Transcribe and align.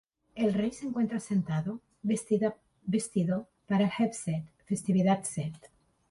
El 0.33 0.55
rey 0.55 0.71
se 0.71 0.87
encuentra 0.87 1.19
sentado, 1.19 1.79
vestido 2.01 2.55
para 3.67 3.83
el 3.85 3.91
Heb 3.99 4.13
Sed 4.15 4.41
"festividad 4.65 5.21
sed". 5.25 5.53